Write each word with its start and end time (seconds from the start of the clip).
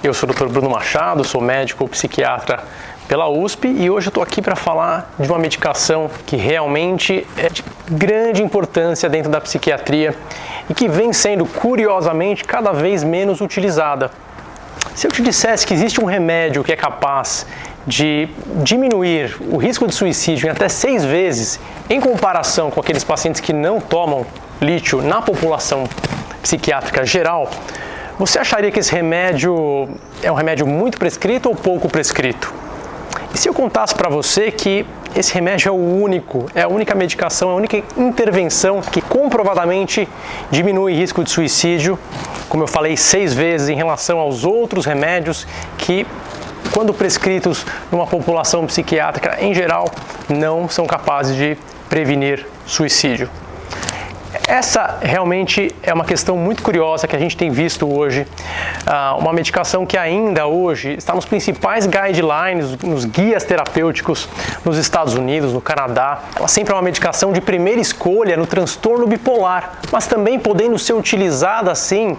Eu 0.00 0.14
sou 0.14 0.30
o 0.30 0.32
Dr. 0.32 0.46
Bruno 0.46 0.70
Machado, 0.70 1.24
sou 1.24 1.40
médico 1.40 1.88
psiquiatra 1.88 2.62
pela 3.08 3.28
USP 3.28 3.66
e 3.66 3.90
hoje 3.90 4.06
eu 4.06 4.10
estou 4.10 4.22
aqui 4.22 4.40
para 4.40 4.54
falar 4.54 5.12
de 5.18 5.28
uma 5.28 5.40
medicação 5.40 6.08
que 6.24 6.36
realmente 6.36 7.26
é 7.36 7.48
de 7.48 7.64
grande 7.90 8.40
importância 8.40 9.08
dentro 9.08 9.28
da 9.28 9.40
psiquiatria 9.40 10.14
e 10.70 10.74
que 10.74 10.86
vem 10.86 11.12
sendo, 11.12 11.44
curiosamente, 11.44 12.44
cada 12.44 12.70
vez 12.70 13.02
menos 13.02 13.40
utilizada. 13.40 14.08
Se 14.94 15.08
eu 15.08 15.10
te 15.10 15.20
dissesse 15.20 15.66
que 15.66 15.74
existe 15.74 16.00
um 16.00 16.04
remédio 16.04 16.62
que 16.62 16.70
é 16.70 16.76
capaz 16.76 17.44
de 17.84 18.28
diminuir 18.62 19.36
o 19.50 19.56
risco 19.56 19.84
de 19.84 19.94
suicídio 19.96 20.46
em 20.46 20.50
até 20.50 20.68
seis 20.68 21.04
vezes 21.04 21.58
em 21.90 22.00
comparação 22.00 22.70
com 22.70 22.78
aqueles 22.78 23.02
pacientes 23.02 23.40
que 23.40 23.52
não 23.52 23.80
tomam 23.80 24.24
lítio 24.60 25.02
na 25.02 25.20
população 25.20 25.88
psiquiátrica 26.40 27.04
geral, 27.04 27.50
você 28.18 28.40
acharia 28.40 28.72
que 28.72 28.80
esse 28.80 28.92
remédio 28.92 29.88
é 30.22 30.32
um 30.32 30.34
remédio 30.34 30.66
muito 30.66 30.98
prescrito 30.98 31.48
ou 31.48 31.54
pouco 31.54 31.88
prescrito? 31.88 32.52
E 33.32 33.38
se 33.38 33.48
eu 33.48 33.54
contasse 33.54 33.94
para 33.94 34.08
você 34.08 34.50
que 34.50 34.84
esse 35.14 35.32
remédio 35.32 35.68
é 35.68 35.72
o 35.72 35.76
único, 35.76 36.50
é 36.52 36.62
a 36.62 36.68
única 36.68 36.96
medicação, 36.96 37.50
é 37.50 37.52
a 37.52 37.56
única 37.56 37.76
intervenção 37.96 38.80
que 38.80 39.00
comprovadamente 39.00 40.08
diminui 40.50 40.94
o 40.94 40.96
risco 40.96 41.22
de 41.22 41.30
suicídio, 41.30 41.96
como 42.48 42.64
eu 42.64 42.66
falei 42.66 42.96
seis 42.96 43.32
vezes 43.32 43.68
em 43.68 43.76
relação 43.76 44.18
aos 44.18 44.44
outros 44.44 44.84
remédios 44.84 45.46
que, 45.76 46.04
quando 46.72 46.92
prescritos 46.92 47.64
numa 47.92 48.06
população 48.06 48.66
psiquiátrica 48.66 49.38
em 49.40 49.54
geral, 49.54 49.88
não 50.28 50.68
são 50.68 50.86
capazes 50.86 51.36
de 51.36 51.56
prevenir 51.88 52.44
suicídio. 52.66 53.30
Essa 54.48 54.96
realmente 55.02 55.70
é 55.82 55.92
uma 55.92 56.06
questão 56.06 56.34
muito 56.34 56.62
curiosa 56.62 57.06
que 57.06 57.14
a 57.14 57.18
gente 57.18 57.36
tem 57.36 57.50
visto 57.50 57.86
hoje. 57.86 58.26
Uh, 58.86 59.18
uma 59.18 59.30
medicação 59.30 59.84
que 59.84 59.94
ainda 59.94 60.46
hoje 60.46 60.94
está 60.94 61.14
nos 61.14 61.26
principais 61.26 61.86
guidelines, 61.86 62.74
nos 62.82 63.04
guias 63.04 63.44
terapêuticos 63.44 64.26
nos 64.64 64.78
Estados 64.78 65.12
Unidos, 65.12 65.52
no 65.52 65.60
Canadá. 65.60 66.22
Ela 66.34 66.48
sempre 66.48 66.72
é 66.72 66.76
uma 66.76 66.80
medicação 66.80 67.30
de 67.30 67.42
primeira 67.42 67.78
escolha 67.78 68.38
no 68.38 68.46
transtorno 68.46 69.06
bipolar, 69.06 69.80
mas 69.92 70.06
também 70.06 70.38
podendo 70.38 70.78
ser 70.78 70.94
utilizada 70.94 71.70
assim 71.70 72.16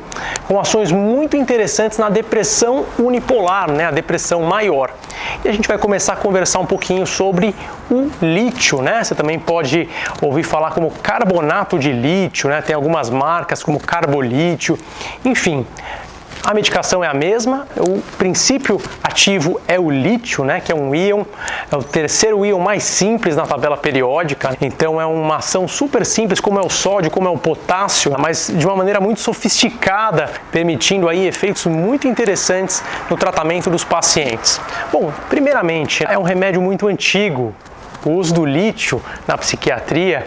com 0.48 0.60
ações 0.60 0.92
muito 0.92 1.36
interessantes 1.36 1.98
na 1.98 2.12
depressão 2.12 2.86
unipolar, 3.00 3.72
né, 3.72 3.86
a 3.86 3.92
depressão 3.92 4.44
maior. 4.44 4.92
E 5.44 5.50
a 5.50 5.52
gente 5.52 5.68
vai 5.68 5.80
começar 5.80 6.14
a 6.14 6.16
conversar 6.16 6.60
um 6.60 6.66
pouquinho 6.66 7.08
sobre 7.08 7.56
o 7.90 8.10
lítio, 8.22 8.82
né? 8.82 9.04
Você 9.04 9.16
também 9.16 9.40
pode 9.40 9.90
ouvir 10.22 10.44
falar 10.44 10.72
como 10.72 10.92
carbonato 10.92 11.80
de 11.80 11.92
lítio, 11.92 12.19
né? 12.48 12.62
Tem 12.62 12.76
algumas 12.76 13.10
marcas 13.10 13.64
como 13.64 13.80
carbolítio, 13.80 14.78
enfim. 15.24 15.66
A 16.42 16.54
medicação 16.54 17.04
é 17.04 17.08
a 17.08 17.14
mesma, 17.14 17.68
o 17.78 18.02
princípio 18.18 18.82
ativo 19.04 19.60
é 19.68 19.78
o 19.78 19.90
lítio, 19.90 20.46
né, 20.46 20.62
que 20.62 20.72
é 20.72 20.76
um 20.76 20.96
íon, 20.96 21.26
é 21.70 21.76
o 21.76 21.84
terceiro 21.84 22.46
íon 22.46 22.60
mais 22.60 22.84
simples 22.84 23.36
na 23.36 23.46
tabela 23.46 23.76
periódica, 23.76 24.56
então 24.62 25.02
é 25.02 25.06
uma 25.06 25.36
ação 25.36 25.68
super 25.68 26.06
simples, 26.06 26.40
como 26.40 26.58
é 26.58 26.62
o 26.62 26.70
sódio, 26.70 27.12
como 27.12 27.28
é 27.28 27.30
o 27.30 27.38
potássio, 27.38 28.16
mas 28.18 28.50
de 28.56 28.66
uma 28.66 28.78
maneira 28.78 29.02
muito 29.02 29.20
sofisticada, 29.20 30.30
permitindo 30.50 31.10
aí 31.10 31.28
efeitos 31.28 31.66
muito 31.66 32.08
interessantes 32.08 32.82
no 33.10 33.18
tratamento 33.18 33.70
dos 33.70 33.84
pacientes. 33.84 34.62
Bom, 34.94 35.12
primeiramente, 35.30 36.06
é 36.06 36.18
um 36.18 36.24
remédio 36.24 36.62
muito 36.62 36.88
antigo, 36.88 37.54
o 38.06 38.12
uso 38.12 38.34
do 38.34 38.46
lítio 38.46 39.02
na 39.28 39.38
psiquiatria 39.38 40.26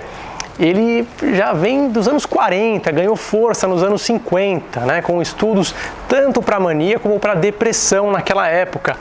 ele 0.59 1.07
já 1.35 1.53
vem 1.53 1.89
dos 1.89 2.07
anos 2.07 2.27
40, 2.27 2.91
ganhou 2.91 3.17
força 3.17 3.67
nos 3.67 3.83
anos 3.83 4.03
50, 4.03 4.81
né, 4.81 5.03
com 5.03 5.21
estudos 5.23 5.75
tanto 6.13 6.43
para 6.43 6.61
mania 6.61 6.99
como 6.99 7.19
para 7.19 7.33
depressão 7.33 8.11
naquela 8.11 8.47
época. 8.47 8.99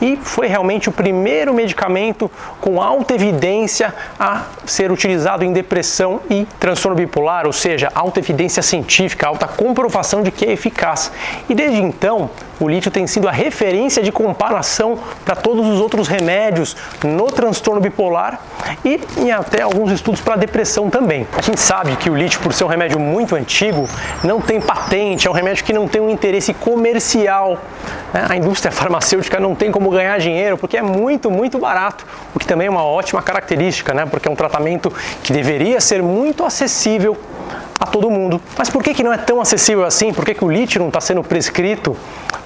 E 0.00 0.16
foi 0.16 0.46
realmente 0.46 0.88
o 0.88 0.92
primeiro 0.92 1.52
medicamento 1.52 2.30
com 2.58 2.80
alta 2.80 3.12
evidência 3.12 3.94
a 4.18 4.44
ser 4.64 4.90
utilizado 4.90 5.44
em 5.44 5.52
depressão 5.52 6.20
e 6.30 6.46
transtorno 6.58 6.96
bipolar, 6.96 7.44
ou 7.44 7.52
seja, 7.52 7.92
alta 7.94 8.18
evidência 8.18 8.62
científica, 8.62 9.26
alta 9.26 9.46
comprovação 9.46 10.22
de 10.22 10.30
que 10.30 10.46
é 10.46 10.52
eficaz. 10.52 11.12
E 11.50 11.54
desde 11.54 11.82
então, 11.82 12.30
o 12.58 12.68
lítio 12.68 12.90
tem 12.90 13.06
sido 13.06 13.28
a 13.28 13.32
referência 13.32 14.02
de 14.02 14.10
comparação 14.12 14.98
para 15.24 15.36
todos 15.36 15.66
os 15.66 15.80
outros 15.80 16.08
remédios 16.08 16.76
no 17.02 17.26
transtorno 17.26 17.80
bipolar 17.80 18.40
e 18.84 19.00
em 19.18 19.32
até 19.32 19.62
alguns 19.62 19.90
estudos 19.90 20.20
para 20.20 20.36
depressão 20.36 20.88
também. 20.88 21.26
A 21.36 21.42
gente 21.42 21.60
sabe 21.60 21.96
que 21.96 22.08
o 22.08 22.14
lítio, 22.14 22.40
por 22.40 22.54
ser 22.54 22.64
um 22.64 22.68
remédio 22.68 22.98
muito 22.98 23.34
antigo, 23.34 23.88
não 24.22 24.40
tem 24.40 24.60
patente, 24.60 25.26
é 25.26 25.30
um 25.30 25.34
remédio 25.34 25.64
que 25.64 25.72
não 25.72 25.88
tem 25.88 26.00
um 26.00 26.08
interesse 26.08 26.53
comercial. 26.60 27.58
Né? 28.12 28.26
A 28.28 28.36
indústria 28.36 28.70
farmacêutica 28.72 29.38
não 29.40 29.54
tem 29.54 29.70
como 29.70 29.90
ganhar 29.90 30.18
dinheiro 30.18 30.56
porque 30.56 30.76
é 30.76 30.82
muito, 30.82 31.30
muito 31.30 31.58
barato, 31.58 32.06
o 32.34 32.38
que 32.38 32.46
também 32.46 32.66
é 32.66 32.70
uma 32.70 32.84
ótima 32.84 33.22
característica, 33.22 33.92
né? 33.94 34.06
porque 34.06 34.28
é 34.28 34.30
um 34.30 34.36
tratamento 34.36 34.92
que 35.22 35.32
deveria 35.32 35.80
ser 35.80 36.02
muito 36.02 36.44
acessível 36.44 37.16
a 37.78 37.86
todo 37.86 38.10
mundo. 38.10 38.40
Mas 38.56 38.70
por 38.70 38.82
que, 38.82 38.94
que 38.94 39.02
não 39.02 39.12
é 39.12 39.18
tão 39.18 39.40
acessível 39.40 39.84
assim? 39.84 40.12
Por 40.12 40.24
que, 40.24 40.34
que 40.34 40.44
o 40.44 40.50
lítio 40.50 40.80
não 40.80 40.88
está 40.88 41.00
sendo 41.00 41.22
prescrito 41.22 41.96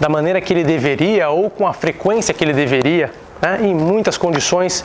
da 0.01 0.09
maneira 0.09 0.41
que 0.41 0.53
ele 0.53 0.65
deveria 0.65 1.29
ou 1.29 1.51
com 1.51 1.67
a 1.67 1.73
frequência 1.73 2.33
que 2.33 2.45
ele 2.45 2.53
deveria? 2.53 3.13
Né? 3.41 3.61
Em 3.63 3.75
muitas 3.75 4.17
condições, 4.17 4.85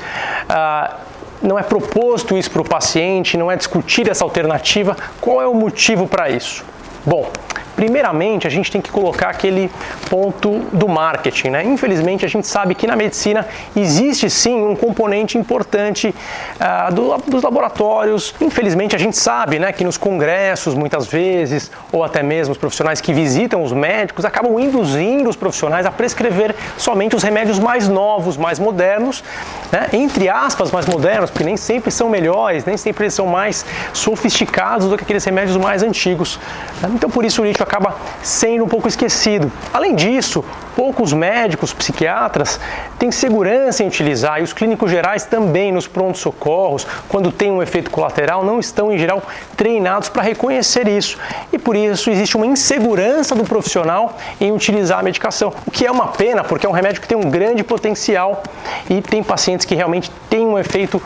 ah, 0.49 0.97
não 1.41 1.59
é 1.59 1.63
proposto 1.63 2.37
isso 2.37 2.49
para 2.49 2.61
o 2.61 2.65
paciente, 2.65 3.37
não 3.37 3.51
é 3.51 3.55
discutir 3.55 4.09
essa 4.09 4.23
alternativa. 4.23 4.95
Qual 5.19 5.41
é 5.41 5.47
o 5.47 5.53
motivo 5.53 6.07
para 6.07 6.29
isso? 6.29 6.63
Bom, 7.05 7.29
Primeiramente, 7.75 8.45
a 8.45 8.49
gente 8.49 8.71
tem 8.71 8.81
que 8.81 8.91
colocar 8.91 9.29
aquele 9.29 9.69
ponto 10.09 10.59
do 10.71 10.87
marketing. 10.87 11.49
Né? 11.49 11.63
Infelizmente, 11.63 12.23
a 12.25 12.27
gente 12.27 12.47
sabe 12.47 12.75
que 12.75 12.85
na 12.85 12.95
medicina 12.95 13.47
existe 13.75 14.29
sim 14.29 14.55
um 14.63 14.75
componente 14.75 15.37
importante 15.37 16.13
uh, 16.59 16.93
do, 16.93 17.17
dos 17.27 17.41
laboratórios. 17.41 18.33
Infelizmente, 18.39 18.95
a 18.95 18.99
gente 18.99 19.17
sabe 19.17 19.57
né, 19.57 19.71
que 19.71 19.83
nos 19.83 19.97
congressos, 19.97 20.75
muitas 20.75 21.07
vezes, 21.07 21.71
ou 21.91 22.03
até 22.03 22.21
mesmo 22.21 22.51
os 22.51 22.57
profissionais 22.57 23.01
que 23.01 23.11
visitam 23.11 23.63
os 23.63 23.71
médicos, 23.71 24.23
acabam 24.23 24.59
induzindo 24.59 25.29
os 25.29 25.35
profissionais 25.35 25.85
a 25.85 25.91
prescrever 25.91 26.55
somente 26.77 27.15
os 27.15 27.23
remédios 27.23 27.59
mais 27.59 27.87
novos, 27.87 28.37
mais 28.37 28.59
modernos, 28.59 29.23
né? 29.71 29.89
entre 29.93 30.29
aspas, 30.29 30.71
mais 30.71 30.85
modernos, 30.85 31.29
porque 31.29 31.43
nem 31.43 31.57
sempre 31.57 31.89
são 31.91 32.09
melhores, 32.09 32.65
nem 32.65 32.77
sempre 32.77 33.09
são 33.09 33.25
mais 33.25 33.65
sofisticados 33.93 34.87
do 34.87 34.97
que 34.97 35.03
aqueles 35.03 35.23
remédios 35.23 35.57
mais 35.57 35.81
antigos. 35.81 36.39
Né? 36.81 36.89
Então, 36.93 37.09
por 37.09 37.25
isso, 37.25 37.41
o 37.41 37.45
acaba 37.63 37.95
sendo 38.21 38.63
um 38.63 38.67
pouco 38.67 38.87
esquecido. 38.87 39.51
Além 39.73 39.95
disso, 39.95 40.43
poucos 40.75 41.13
médicos, 41.13 41.73
psiquiatras 41.73 42.59
têm 42.99 43.11
segurança 43.11 43.83
em 43.83 43.87
utilizar 43.87 44.39
e 44.39 44.43
os 44.43 44.53
clínicos 44.53 44.91
gerais 44.91 45.25
também 45.25 45.71
nos 45.71 45.87
prontos-socorros, 45.87 46.85
quando 47.09 47.31
tem 47.31 47.51
um 47.51 47.61
efeito 47.61 47.89
colateral, 47.89 48.43
não 48.43 48.59
estão 48.59 48.91
em 48.91 48.97
geral 48.97 49.21
treinados 49.55 50.09
para 50.09 50.21
reconhecer 50.21 50.87
isso. 50.87 51.17
E 51.51 51.57
por 51.57 51.75
isso 51.75 52.09
existe 52.09 52.35
uma 52.35 52.45
insegurança 52.45 53.35
do 53.35 53.43
profissional 53.43 54.17
em 54.39 54.51
utilizar 54.51 54.99
a 54.99 55.03
medicação, 55.03 55.53
o 55.65 55.71
que 55.71 55.85
é 55.85 55.91
uma 55.91 56.07
pena, 56.07 56.43
porque 56.43 56.65
é 56.65 56.69
um 56.69 56.73
remédio 56.73 57.01
que 57.01 57.07
tem 57.07 57.17
um 57.17 57.29
grande 57.29 57.63
potencial 57.63 58.43
e 58.89 59.01
tem 59.01 59.23
pacientes 59.23 59.65
que 59.65 59.75
realmente 59.75 60.11
têm 60.29 60.45
um 60.45 60.57
efeito 60.57 61.01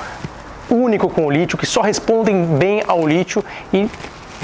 único 0.70 1.10
com 1.10 1.26
o 1.26 1.32
lítio, 1.32 1.58
que 1.58 1.66
só 1.66 1.82
respondem 1.82 2.46
bem 2.46 2.84
ao 2.88 3.08
lítio 3.08 3.44
e 3.74 3.90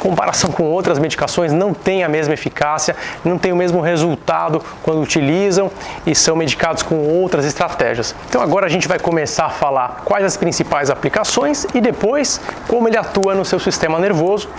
comparação 0.03 0.51
com 0.51 0.63
outras 0.63 0.99
medicações, 0.99 1.53
não 1.53 1.73
tem 1.73 2.03
a 2.03 2.09
mesma 2.09 2.33
eficácia, 2.33 2.93
não 3.23 3.37
tem 3.37 3.53
o 3.53 3.55
mesmo 3.55 3.79
resultado 3.79 4.61
quando 4.83 5.01
utilizam 5.01 5.71
e 6.05 6.13
são 6.13 6.35
medicados 6.35 6.83
com 6.83 6.95
outras 6.95 7.45
estratégias. 7.45 8.13
Então 8.27 8.41
agora 8.41 8.65
a 8.65 8.69
gente 8.69 8.85
vai 8.85 8.99
começar 8.99 9.45
a 9.45 9.49
falar 9.49 10.01
quais 10.03 10.25
as 10.25 10.35
principais 10.35 10.89
aplicações 10.89 11.65
e 11.73 11.79
depois 11.79 12.41
como 12.67 12.89
ele 12.89 12.97
atua 12.97 13.33
no 13.33 13.45
seu 13.45 13.59
sistema 13.59 13.97
nervoso 13.97 14.49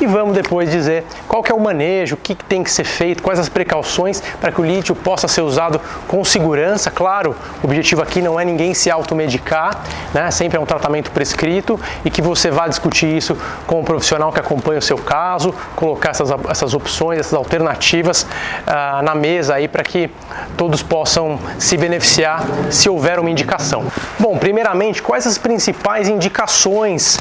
e 0.00 0.06
vamos 0.06 0.34
depois 0.34 0.70
dizer 0.70 1.04
qual 1.26 1.42
que 1.42 1.50
é 1.50 1.54
o 1.54 1.60
manejo, 1.60 2.14
o 2.14 2.18
que 2.18 2.36
tem 2.36 2.62
que 2.62 2.70
ser 2.70 2.84
feito, 2.84 3.20
quais 3.20 3.40
as 3.40 3.48
precauções 3.48 4.22
para 4.40 4.52
que 4.52 4.60
o 4.60 4.64
lítio 4.64 4.94
possa 4.94 5.26
ser 5.26 5.40
usado 5.40 5.80
com 6.06 6.24
segurança. 6.24 6.88
Claro, 6.88 7.34
o 7.62 7.66
objetivo 7.66 8.00
aqui 8.00 8.22
não 8.22 8.38
é 8.38 8.44
ninguém 8.44 8.72
se 8.74 8.90
automedicar, 8.92 9.82
né? 10.12 10.30
sempre 10.30 10.56
é 10.56 10.60
um 10.60 10.66
tratamento 10.66 11.10
prescrito 11.10 11.80
e 12.04 12.10
que 12.10 12.22
você 12.22 12.48
vá 12.48 12.68
discutir 12.68 13.16
isso 13.16 13.36
com 13.66 13.80
o 13.80 13.84
profissional 13.84 14.32
que 14.32 14.38
acompanha 14.38 14.78
o 14.78 14.83
seu 14.84 14.98
caso, 14.98 15.54
colocar 15.74 16.10
essas, 16.10 16.30
essas 16.48 16.74
opções, 16.74 17.18
essas 17.18 17.34
alternativas 17.34 18.26
ah, 18.66 19.00
na 19.02 19.14
mesa 19.14 19.54
aí 19.54 19.66
para 19.66 19.82
que 19.82 20.10
todos 20.56 20.82
possam 20.82 21.38
se 21.58 21.76
beneficiar 21.76 22.44
se 22.70 22.88
houver 22.88 23.18
uma 23.18 23.30
indicação. 23.30 23.84
Bom, 24.18 24.38
primeiramente, 24.38 25.02
quais 25.02 25.26
as 25.26 25.38
principais 25.38 26.08
indicações 26.08 27.18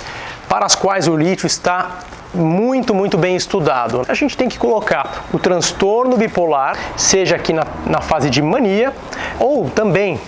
para 0.47 0.65
as 0.65 0.75
quais 0.75 1.07
o 1.07 1.15
lítio 1.15 1.47
está 1.47 1.99
muito, 2.33 2.95
muito 2.95 3.17
bem 3.17 3.35
estudado. 3.35 4.03
A 4.07 4.13
gente 4.13 4.35
tem 4.35 4.49
que 4.49 4.57
colocar 4.57 5.25
o 5.31 5.37
transtorno 5.37 6.17
bipolar, 6.17 6.77
seja 6.97 7.35
aqui 7.35 7.53
na, 7.53 7.65
na 7.85 8.01
fase 8.01 8.29
de 8.29 8.41
mania, 8.41 8.91
ou 9.39 9.69
também 9.69 10.19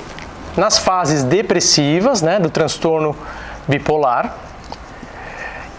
nas 0.55 0.77
fases 0.77 1.23
depressivas, 1.23 2.21
né, 2.21 2.39
do 2.39 2.49
transtorno 2.49 3.15
bipolar, 3.67 4.35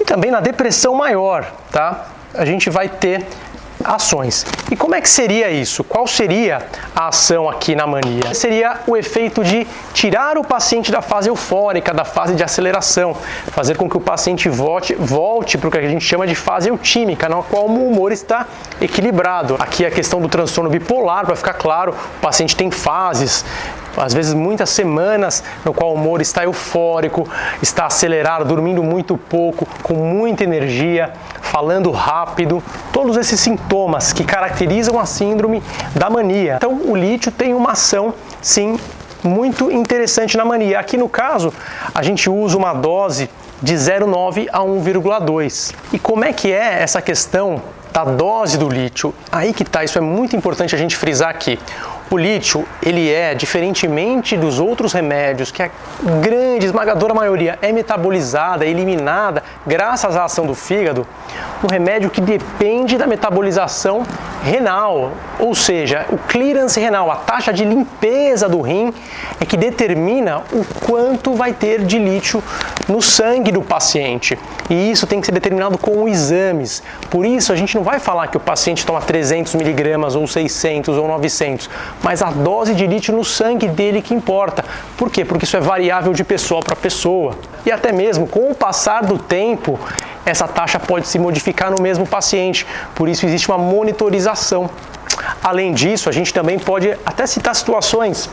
também 0.07 0.31
na 0.31 0.41
depressão 0.41 0.95
maior, 0.95 1.53
tá? 1.71 2.07
A 2.33 2.45
gente 2.45 2.71
vai 2.71 2.89
ter 2.89 3.27
ações. 3.85 4.47
E 4.71 4.77
como 4.77 4.95
é 4.95 5.01
que 5.01 5.09
seria 5.09 5.51
isso? 5.51 5.85
Qual 5.85 6.07
seria 6.07 6.67
a 6.95 7.09
ação 7.09 7.49
aqui 7.49 7.75
na 7.75 7.87
mania? 7.87 8.35
Seria 8.35 8.81
o 8.87 8.97
efeito 8.97 9.45
de 9.45 9.67
tirar 9.93 10.39
o 10.39 10.45
paciente 10.45 10.91
da 10.91 11.03
fase 11.03 11.29
eufórica, 11.29 11.93
da 11.93 12.05
fase 12.05 12.35
de 12.35 12.43
aceleração, 12.43 13.15
fazer 13.49 13.77
com 13.77 13.89
que 13.89 13.97
o 13.97 14.01
paciente 14.01 14.49
volte, 14.49 14.95
volte 14.95 15.59
para 15.59 15.69
o 15.69 15.71
que 15.71 15.79
a 15.79 15.89
gente 15.89 16.05
chama 16.05 16.27
de 16.27 16.35
fase 16.35 16.69
eutímica, 16.69 17.29
na 17.29 17.43
qual 17.43 17.67
o 17.67 17.89
humor 17.89 18.13
está 18.13 18.47
equilibrado. 18.81 19.57
Aqui 19.59 19.85
a 19.85 19.91
questão 19.91 20.21
do 20.21 20.29
transtorno 20.29 20.71
bipolar, 20.71 21.27
para 21.27 21.37
ficar 21.37 21.55
claro, 21.55 21.93
o 21.93 22.21
paciente 22.21 22.57
tem 22.57 22.71
fases 22.71 23.45
às 23.97 24.13
vezes 24.13 24.35
muitas 24.35 24.71
semanas 24.71 25.43
no 25.65 25.73
qual 25.73 25.91
o 25.91 25.95
humor 25.95 26.21
está 26.21 26.45
eufórico, 26.45 27.29
está 27.63 27.87
acelerado, 27.87 28.45
dormindo 28.45 28.83
muito 28.83 29.17
pouco, 29.17 29.67
com 29.83 29.95
muita 29.95 30.45
energia, 30.45 31.13
falando 31.41 31.91
rápido, 31.91 32.63
todos 32.93 33.17
esses 33.17 33.41
sintomas 33.41 34.13
que 34.13 34.25
caracterizam 34.25 34.99
a 34.99 35.07
síndrome 35.07 35.63
da 35.95 36.11
mania. 36.11 36.57
Então, 36.57 36.73
o 36.73 36.97
lítio 36.97 37.31
tem 37.31 37.55
uma 37.55 37.73
ação, 37.73 38.15
sim, 38.43 38.79
muito 39.23 39.71
interessante 39.71 40.37
na 40.37 40.45
mania. 40.45 40.79
Aqui 40.79 40.97
no 40.97 41.09
caso, 41.09 41.53
a 41.95 42.03
gente 42.03 42.29
usa 42.29 42.57
uma 42.57 42.73
dose 42.73 43.29
de 43.63 43.75
0,9 43.75 44.49
a 44.53 44.61
1,2. 44.61 45.75
E 45.93 45.99
como 45.99 46.25
é 46.25 46.33
que 46.33 46.53
é 46.53 46.83
essa 46.83 47.01
questão 47.01 47.63
da 47.93 48.05
dose 48.05 48.59
do 48.59 48.69
lítio? 48.69 49.15
Aí 49.33 49.53
que 49.53 49.65
tá, 49.65 49.83
isso 49.83 49.99
é 49.99 50.01
muito 50.01 50.37
importante 50.37 50.75
a 50.75 50.79
gente 50.79 50.97
frisar 50.97 51.31
aqui. 51.31 51.59
O 52.09 52.17
lítio, 52.17 52.65
ele 52.81 53.13
é, 53.13 53.35
diferentemente 53.35 54.37
dos 54.37 54.61
outros 54.61 54.93
remédios, 54.93 55.51
que 55.51 55.61
a 55.61 55.71
grande, 56.21 56.65
esmagadora 56.65 57.13
maioria 57.13 57.59
é 57.61 57.73
metabolizada, 57.73 58.65
eliminada 58.65 59.43
graças 59.67 60.17
à 60.17 60.25
ação 60.25 60.47
do 60.47 60.55
fígado, 60.55 61.05
um 61.67 61.69
remédio 61.69 62.09
que 62.09 62.21
depende 62.21 62.97
da 62.97 63.07
metabolização 63.07 64.05
renal, 64.43 65.13
ou 65.39 65.55
seja, 65.55 66.07
o 66.11 66.17
clearance 66.17 66.79
renal, 66.79 67.11
a 67.11 67.17
taxa 67.17 67.53
de 67.53 67.65
limpeza 67.65 68.49
do 68.49 68.61
rim, 68.61 68.95
é 69.41 69.45
que 69.45 69.57
determina 69.57 70.45
o 70.53 70.65
quanto 70.87 71.35
vai 71.35 71.53
ter 71.53 71.85
de 71.85 71.99
lítio 71.99 72.43
no 72.89 73.03
sangue 73.03 73.51
do 73.51 73.61
paciente. 73.61 74.39
E 74.71 74.91
isso 74.91 75.07
tem 75.07 75.21
que 75.21 75.27
ser 75.27 75.33
determinado 75.33 75.77
com 75.77 76.09
exames. 76.09 76.83
Por 77.11 77.27
isso, 77.27 77.53
a 77.53 77.57
gente 77.57 77.75
não 77.75 77.83
vai 77.83 77.99
falar 77.99 78.29
que 78.29 78.37
o 78.37 78.41
paciente 78.41 78.87
toma 78.87 79.01
300 79.01 79.55
miligramas 79.57 80.15
ou 80.15 80.27
600 80.27 80.97
ou 80.97 81.09
900, 81.09 81.69
mas 82.03 82.23
a 82.23 82.31
dose 82.31 82.75
de 82.75 82.87
lítio 82.87 83.15
no 83.15 83.25
sangue 83.25 83.67
dele 83.67 84.01
que 84.01 84.15
importa. 84.15 84.65
Por 84.97 85.11
quê? 85.11 85.25
Porque 85.25 85.45
isso 85.45 85.57
é 85.57 85.61
variável 85.61 86.13
de 86.13 86.23
pessoa 86.23 86.61
para 86.61 86.77
pessoa. 86.77 87.37
E 87.65 87.73
até 87.73 87.91
mesmo 87.91 88.29
com 88.29 88.51
o 88.51 88.55
passar 88.55 89.03
do 89.03 89.19
tempo, 89.19 89.79
essa 90.27 90.49
taxa 90.49 90.81
pode 90.81 91.07
se 91.07 91.19
modificar 91.19 91.71
no 91.71 91.81
mesmo 91.81 92.05
paciente. 92.05 92.67
Por 92.95 93.09
isso 93.09 93.25
existe 93.25 93.49
uma 93.49 93.57
monitorização. 93.57 94.69
Além 95.43 95.73
disso, 95.73 96.09
a 96.09 96.13
gente 96.13 96.35
também 96.35 96.59
pode 96.59 96.95
até 97.07 97.27
citar 97.27 97.55
situações 97.55 98.29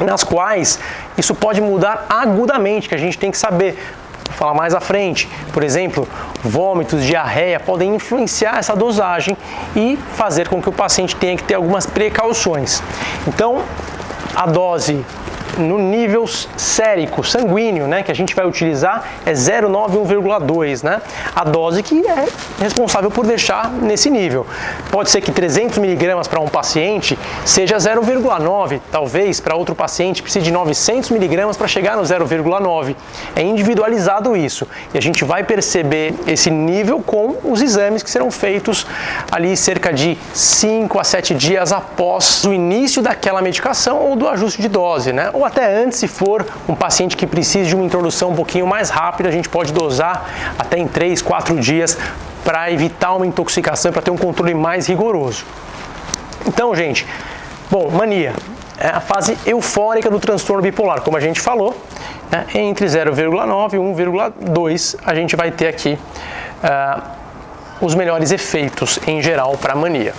nas 0.00 0.24
quais 0.24 0.80
isso 1.16 1.34
pode 1.34 1.60
mudar 1.60 2.06
agudamente, 2.08 2.88
que 2.88 2.94
a 2.94 2.98
gente 2.98 3.18
tem 3.18 3.30
que 3.30 3.36
saber. 3.36 3.78
Vou 4.28 4.36
falar 4.38 4.54
mais 4.54 4.74
à 4.74 4.80
frente. 4.80 5.28
Por 5.52 5.62
exemplo, 5.62 6.08
vômitos, 6.42 7.04
diarreia 7.04 7.60
podem 7.60 7.94
influenciar 7.94 8.58
essa 8.58 8.74
dosagem 8.74 9.36
e 9.76 9.98
fazer 10.16 10.48
com 10.48 10.62
que 10.62 10.68
o 10.70 10.72
paciente 10.72 11.14
tenha 11.14 11.36
que 11.36 11.44
ter 11.44 11.54
algumas 11.54 11.84
precauções. 11.84 12.82
Então, 13.28 13.62
a 14.34 14.46
dose 14.46 15.04
no 15.58 15.78
nível 15.78 16.26
sérico, 16.56 17.24
sanguíneo, 17.24 17.86
né, 17.86 18.02
que 18.02 18.10
a 18.10 18.14
gente 18.14 18.34
vai 18.34 18.46
utilizar 18.46 19.04
é 19.26 19.32
0,9 19.32 20.82
né? 20.82 21.00
A 21.34 21.44
dose 21.44 21.82
que 21.82 22.06
é 22.06 22.26
responsável 22.60 23.10
por 23.10 23.26
deixar 23.26 23.70
nesse 23.70 24.10
nível. 24.10 24.46
Pode 24.90 25.10
ser 25.10 25.20
que 25.20 25.32
300 25.32 25.78
miligramas 25.78 26.28
para 26.28 26.40
um 26.40 26.48
paciente 26.48 27.18
seja 27.44 27.76
0,9, 27.76 28.80
talvez 28.90 29.40
para 29.40 29.54
outro 29.56 29.74
paciente 29.74 30.22
precise 30.22 30.44
de 30.44 30.52
900 30.52 31.10
miligramas 31.10 31.56
para 31.56 31.66
chegar 31.66 31.96
no 31.96 32.02
0,9. 32.02 32.96
É 33.34 33.42
individualizado 33.42 34.36
isso 34.36 34.66
e 34.94 34.98
a 34.98 35.02
gente 35.02 35.24
vai 35.24 35.44
perceber 35.44 36.14
esse 36.26 36.50
nível 36.50 37.00
com 37.00 37.36
os 37.44 37.60
exames 37.60 38.02
que 38.02 38.10
serão 38.10 38.30
feitos 38.30 38.86
ali 39.30 39.56
cerca 39.56 39.92
de 39.92 40.16
5 40.32 40.98
a 40.98 41.04
7 41.04 41.34
dias 41.34 41.72
após 41.72 42.44
o 42.44 42.52
início 42.52 43.02
daquela 43.02 43.42
medicação 43.42 43.98
ou 43.98 44.16
do 44.16 44.28
ajuste 44.28 44.62
de 44.62 44.68
dose, 44.68 45.12
né? 45.12 45.30
Ou 45.42 45.46
até 45.46 45.66
antes, 45.66 45.98
se 45.98 46.06
for 46.06 46.46
um 46.68 46.74
paciente 46.74 47.16
que 47.16 47.26
precisa 47.26 47.68
de 47.68 47.74
uma 47.74 47.84
introdução 47.84 48.30
um 48.30 48.34
pouquinho 48.34 48.66
mais 48.66 48.90
rápida, 48.90 49.28
a 49.28 49.32
gente 49.32 49.48
pode 49.48 49.72
dosar 49.72 50.54
até 50.56 50.78
em 50.78 50.86
3, 50.86 51.20
4 51.20 51.58
dias 51.58 51.98
para 52.44 52.70
evitar 52.70 53.14
uma 53.14 53.26
intoxicação, 53.26 53.92
para 53.92 54.02
ter 54.02 54.12
um 54.12 54.16
controle 54.16 54.54
mais 54.54 54.86
rigoroso. 54.86 55.44
Então, 56.46 56.74
gente, 56.74 57.06
bom, 57.70 57.90
mania 57.90 58.32
é 58.78 58.88
a 58.88 59.00
fase 59.00 59.36
eufórica 59.44 60.08
do 60.08 60.20
transtorno 60.20 60.62
bipolar, 60.62 61.02
como 61.02 61.16
a 61.16 61.20
gente 61.20 61.40
falou, 61.40 61.76
né, 62.30 62.46
entre 62.54 62.86
0,9 62.86 63.74
e 63.74 63.76
1,2 63.76 64.96
a 65.04 65.14
gente 65.14 65.36
vai 65.36 65.50
ter 65.50 65.68
aqui 65.68 65.98
uh, 66.62 67.02
os 67.80 67.94
melhores 67.96 68.30
efeitos 68.30 68.98
em 69.06 69.20
geral 69.20 69.56
para 69.56 69.72
a 69.72 69.76
mania. 69.76 70.14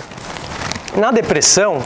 Na 0.96 1.10
depressão, 1.10 1.82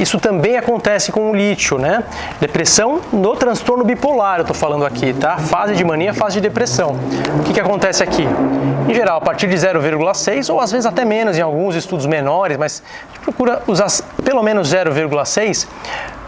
isso 0.00 0.18
também 0.18 0.56
acontece 0.56 1.12
com 1.12 1.30
o 1.30 1.34
lítio, 1.34 1.78
né? 1.78 2.02
Depressão 2.40 3.00
no 3.12 3.36
transtorno 3.36 3.84
bipolar, 3.84 4.38
eu 4.38 4.42
estou 4.42 4.56
falando 4.56 4.84
aqui, 4.86 5.12
tá? 5.12 5.36
Fase 5.38 5.74
de 5.74 5.84
mania, 5.84 6.14
fase 6.14 6.34
de 6.36 6.40
depressão. 6.40 6.96
O 7.38 7.42
que, 7.42 7.52
que 7.52 7.60
acontece 7.60 8.02
aqui? 8.02 8.26
Em 8.88 8.94
geral, 8.94 9.18
a 9.18 9.20
partir 9.20 9.46
de 9.46 9.56
0,6 9.56 10.52
ou 10.52 10.60
às 10.60 10.72
vezes 10.72 10.86
até 10.86 11.04
menos 11.04 11.36
em 11.36 11.42
alguns 11.42 11.74
estudos 11.74 12.06
menores, 12.06 12.56
mas 12.56 12.82
procura 13.22 13.62
usar 13.66 13.88
pelo 14.24 14.42
menos 14.42 14.72
0,6 14.72 15.66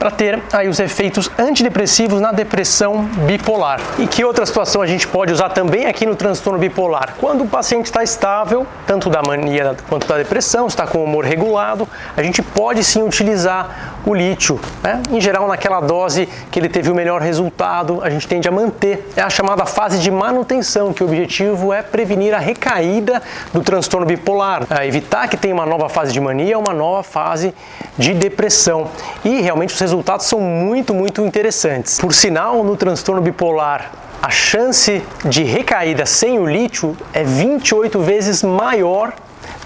para 0.03 0.11
ter 0.11 0.43
aí 0.53 0.67
os 0.67 0.81
efeitos 0.81 1.31
antidepressivos 1.39 2.21
na 2.21 2.33
depressão 2.33 3.05
bipolar. 3.25 3.79
E 4.01 4.07
que 4.09 4.25
outra 4.25 4.45
situação 4.45 4.83
a 4.83 4.87
gente 4.87 5.07
pode 5.07 5.33
usar 5.33 5.51
também 5.51 5.87
aqui 5.87 6.05
no 6.05 6.17
transtorno 6.17 6.59
bipolar? 6.59 7.15
Quando 7.21 7.45
o 7.45 7.47
paciente 7.47 7.87
está 7.87 8.03
estável, 8.03 8.67
tanto 8.85 9.09
da 9.09 9.23
mania 9.23 9.77
quanto 9.89 10.09
da 10.09 10.17
depressão, 10.17 10.67
está 10.67 10.89
com 10.89 10.99
o 10.99 11.05
humor 11.05 11.25
regulado, 11.25 11.89
a 12.17 12.21
gente 12.21 12.43
pode 12.43 12.83
sim 12.83 13.01
utilizar 13.01 13.93
o 14.05 14.13
lítio, 14.13 14.59
né? 14.83 15.01
em 15.09 15.21
geral 15.21 15.47
naquela 15.47 15.79
dose 15.79 16.29
que 16.51 16.59
ele 16.59 16.69
teve 16.69 16.91
o 16.91 16.95
melhor 16.97 17.21
resultado, 17.21 18.01
a 18.03 18.11
gente 18.11 18.27
tende 18.27 18.49
a 18.49 18.51
manter. 18.51 19.09
É 19.17 19.23
a 19.23 19.31
chamada 19.31 19.65
fase 19.67 20.01
de 20.01 20.11
manutenção, 20.11 20.93
que 20.93 21.05
o 21.05 21.07
objetivo 21.07 21.73
é 21.73 21.81
prevenir 21.81 22.35
a 22.35 22.39
recaída 22.39 23.23
do 23.53 23.61
transtorno 23.61 24.05
bipolar, 24.05 24.67
é 24.69 24.85
evitar 24.85 25.29
que 25.29 25.37
tenha 25.37 25.55
uma 25.55 25.65
nova 25.65 25.89
fase 25.89 26.13
de 26.13 26.21
mania, 26.21 26.59
uma 26.59 26.75
nova 26.75 27.05
fase 27.05 27.55
de 27.97 28.13
depressão. 28.13 28.89
E 29.25 29.41
realmente 29.41 29.73
os 29.73 29.92
resultados 29.93 30.25
são 30.25 30.41
muito, 30.41 30.95
muito 30.95 31.21
interessantes. 31.21 31.99
Por 32.01 32.15
sinal, 32.15 32.65
no 32.65 32.77
transtorno 32.77 33.21
bipolar, 33.21 33.93
a 34.23 34.31
chance 34.31 35.03
de 35.23 35.43
recaída 35.43 36.07
sem 36.07 36.39
o 36.39 36.47
lítio 36.47 36.97
é 37.13 37.23
28 37.23 38.01
vezes 38.01 38.43
maior 38.43 39.13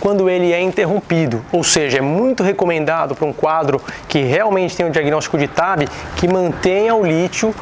quando 0.00 0.28
ele 0.28 0.52
é 0.52 0.60
interrompido, 0.60 1.44
ou 1.52 1.62
seja, 1.62 1.98
é 1.98 2.00
muito 2.00 2.42
recomendado 2.42 3.14
para 3.14 3.24
um 3.24 3.32
quadro 3.32 3.80
que 4.08 4.18
realmente 4.18 4.76
tem 4.76 4.84
um 4.84 4.90
diagnóstico 4.90 5.38
de 5.38 5.46
TAB 5.46 5.88
que 6.16 6.26
mantenha 6.26 6.94
o 6.94 7.06
lítio 7.06 7.54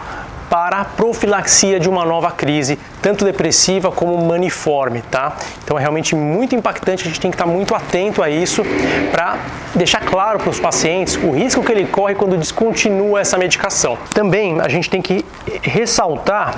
para 0.54 0.82
a 0.82 0.84
profilaxia 0.84 1.80
de 1.80 1.88
uma 1.88 2.04
nova 2.04 2.30
crise, 2.30 2.78
tanto 3.02 3.24
depressiva 3.24 3.90
como 3.90 4.16
maniforme, 4.24 5.02
tá? 5.02 5.36
Então 5.64 5.76
é 5.76 5.80
realmente 5.80 6.14
muito 6.14 6.54
impactante, 6.54 7.02
a 7.02 7.06
gente 7.06 7.18
tem 7.18 7.28
que 7.28 7.34
estar 7.34 7.44
muito 7.44 7.74
atento 7.74 8.22
a 8.22 8.30
isso 8.30 8.62
para 9.10 9.36
deixar 9.74 10.02
claro 10.02 10.38
para 10.38 10.50
os 10.50 10.60
pacientes 10.60 11.16
o 11.16 11.32
risco 11.32 11.60
que 11.60 11.72
ele 11.72 11.86
corre 11.86 12.14
quando 12.14 12.36
descontinua 12.36 13.20
essa 13.20 13.36
medicação. 13.36 13.98
Também 14.14 14.60
a 14.60 14.68
gente 14.68 14.88
tem 14.88 15.02
que 15.02 15.24
ressaltar 15.60 16.54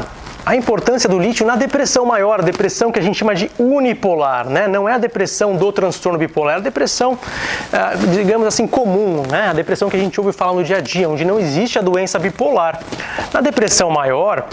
a 0.47 0.55
importância 0.55 1.09
do 1.09 1.19
lítio 1.19 1.45
na 1.45 1.57
depressão 1.57 2.07
maior, 2.07 2.38
a 2.38 2.43
depressão 2.45 2.93
que 2.93 3.00
a 3.00 3.03
gente 3.03 3.19
chama 3.19 3.35
de 3.35 3.50
unipolar, 3.59 4.49
né? 4.49 4.69
Não 4.69 4.88
é 4.88 4.93
a 4.93 4.99
depressão 4.99 5.57
do 5.57 5.73
transtorno 5.73 6.17
bipolar, 6.17 6.55
é 6.55 6.59
a 6.59 6.61
depressão, 6.61 7.19
ah, 7.73 7.95
digamos 8.15 8.47
assim, 8.47 8.65
comum, 8.65 9.25
né? 9.29 9.49
A 9.49 9.53
depressão 9.53 9.91
que 9.91 9.97
a 9.97 9.99
gente 9.99 10.21
ouve 10.21 10.33
falar 10.33 10.53
no 10.53 10.62
dia 10.62 10.76
a 10.76 10.81
dia, 10.81 11.09
onde 11.09 11.25
não 11.25 11.41
existe 11.41 11.81
a 11.81 11.83
doença 11.83 12.17
bipolar. 12.21 12.81
Na 13.35 13.41
depressão 13.41 13.91
maior, 13.91 14.47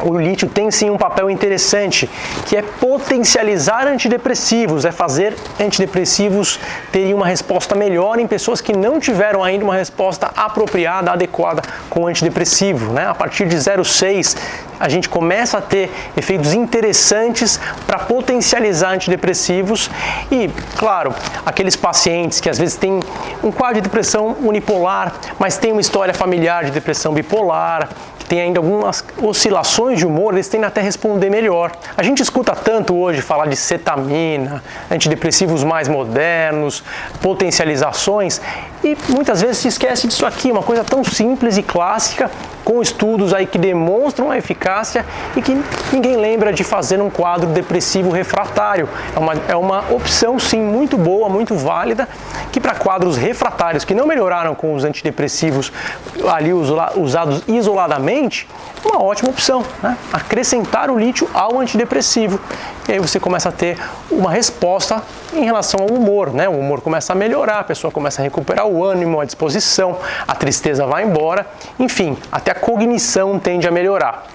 o 0.00 0.18
lítio 0.18 0.48
tem 0.48 0.70
sim 0.70 0.90
um 0.90 0.98
papel 0.98 1.30
interessante, 1.30 2.10
que 2.46 2.56
é 2.56 2.62
potencializar 2.62 3.86
antidepressivos, 3.86 4.84
é 4.84 4.90
fazer 4.90 5.34
antidepressivos 5.60 6.58
terem 6.90 7.14
uma 7.14 7.26
resposta 7.26 7.74
melhor 7.74 8.18
em 8.18 8.26
pessoas 8.26 8.60
que 8.60 8.76
não 8.76 8.98
tiveram 8.98 9.44
ainda 9.44 9.64
uma 9.64 9.76
resposta 9.76 10.30
apropriada, 10.36 11.12
adequada 11.12 11.62
com 11.88 12.06
antidepressivo. 12.06 12.92
Né? 12.92 13.06
A 13.06 13.14
partir 13.14 13.46
de 13.46 13.56
0,6 13.56 14.36
a 14.78 14.88
gente 14.88 15.08
começa 15.08 15.58
a 15.58 15.62
ter 15.62 15.90
efeitos 16.16 16.52
interessantes 16.52 17.60
para 17.86 17.98
potencializar 17.98 18.92
antidepressivos 18.92 19.90
e, 20.30 20.50
claro, 20.76 21.14
aqueles 21.44 21.76
pacientes 21.76 22.40
que 22.40 22.48
às 22.48 22.58
vezes 22.58 22.76
têm 22.76 23.00
um 23.42 23.50
quadro 23.50 23.76
de 23.76 23.80
depressão 23.82 24.36
unipolar, 24.40 25.14
mas 25.38 25.56
tem 25.56 25.72
uma 25.72 25.80
história 25.80 26.14
familiar 26.14 26.64
de 26.64 26.70
depressão 26.70 27.12
bipolar, 27.12 27.88
tem 28.28 28.40
ainda 28.40 28.58
algumas 28.58 29.04
oscilações 29.22 29.98
de 29.98 30.06
humor, 30.06 30.32
eles 30.32 30.48
tendem 30.48 30.66
até 30.66 30.80
a 30.80 30.84
responder 30.84 31.30
melhor. 31.30 31.72
A 31.96 32.02
gente 32.02 32.22
escuta 32.22 32.54
tanto 32.56 32.96
hoje 32.96 33.20
falar 33.20 33.46
de 33.46 33.56
cetamina, 33.56 34.62
antidepressivos 34.90 35.62
mais 35.62 35.88
modernos, 35.88 36.82
potencializações 37.20 38.40
e 38.84 38.96
muitas 39.08 39.40
vezes 39.40 39.56
se 39.56 39.68
esquece 39.68 40.06
disso 40.06 40.26
aqui, 40.26 40.52
uma 40.52 40.62
coisa 40.62 40.84
tão 40.84 41.02
simples 41.02 41.56
e 41.56 41.62
clássica, 41.62 42.30
com 42.62 42.82
estudos 42.82 43.32
aí 43.32 43.46
que 43.46 43.58
demonstram 43.58 44.30
a 44.30 44.36
eficácia 44.36 45.04
e 45.34 45.40
que 45.40 45.58
ninguém 45.90 46.16
lembra 46.16 46.52
de 46.52 46.62
fazer 46.62 47.00
um 47.00 47.08
quadro 47.08 47.48
depressivo 47.48 48.10
refratário. 48.10 48.88
É 49.14 49.18
uma, 49.18 49.34
é 49.48 49.56
uma 49.56 49.90
opção 49.90 50.38
sim 50.38 50.60
muito 50.60 50.98
boa, 50.98 51.30
muito 51.30 51.54
válida, 51.54 52.06
que 52.52 52.60
para 52.60 52.74
quadros 52.74 53.16
refratários 53.16 53.84
que 53.84 53.94
não 53.94 54.06
melhoraram 54.06 54.54
com 54.54 54.74
os 54.74 54.84
antidepressivos 54.84 55.72
ali 56.28 56.52
usados 56.52 57.42
isoladamente, 57.48 58.46
uma 58.84 59.02
ótima 59.02 59.30
opção. 59.30 59.64
Né? 59.82 59.96
Acrescentar 60.12 60.90
o 60.90 60.98
lítio 60.98 61.28
ao 61.32 61.58
antidepressivo. 61.58 62.38
E 62.86 62.92
aí 62.92 62.98
você 62.98 63.18
começa 63.18 63.48
a 63.48 63.52
ter 63.52 63.78
uma 64.10 64.30
resposta 64.30 65.02
em 65.34 65.44
relação 65.44 65.80
ao 65.80 65.88
humor. 65.94 66.32
Né? 66.32 66.48
O 66.48 66.58
humor 66.58 66.80
começa 66.80 67.12
a 67.12 67.16
melhorar, 67.16 67.60
a 67.60 67.64
pessoa 67.64 67.90
começa 67.90 68.20
a 68.20 68.24
recuperar 68.24 68.66
o 68.66 68.84
ânimo, 68.84 69.20
a 69.20 69.24
disposição, 69.24 69.98
a 70.26 70.34
tristeza 70.34 70.86
vai 70.86 71.04
embora, 71.04 71.46
enfim, 71.78 72.16
até 72.30 72.50
a 72.50 72.54
cognição 72.54 73.38
tende 73.38 73.66
a 73.66 73.70
melhorar. 73.70 74.26